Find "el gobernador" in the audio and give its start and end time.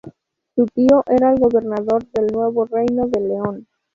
1.31-2.03